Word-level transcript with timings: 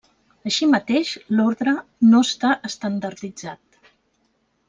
Així 0.51 0.67
mateix, 0.69 1.11
l'ordre 1.39 1.75
no 2.13 2.23
està 2.29 2.55
estandarditzat. 2.71 3.79